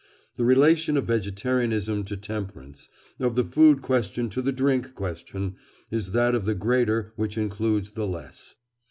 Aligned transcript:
The 0.35 0.45
relation 0.45 0.97
of 0.97 1.05
vegetarianism 1.05 2.03
to 2.05 2.17
temperance, 2.17 2.89
of 3.19 3.35
the 3.35 3.43
food 3.43 3.83
question 3.83 4.31
to 4.31 4.41
the 4.41 4.51
drink 4.51 4.95
question, 4.95 5.57
is 5.91 6.09
that 6.13 6.33
of 6.33 6.45
the 6.45 6.55
greater 6.55 7.13
which 7.17 7.37
includes 7.37 7.91
the 7.91 8.07
less. 8.07 8.55